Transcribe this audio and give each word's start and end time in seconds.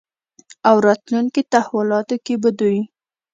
او 0.67 0.75
راتلونکې 0.87 1.41
تحولاتو 1.53 2.15
کې 2.25 2.35
به 2.41 2.49
دوی 2.59 2.79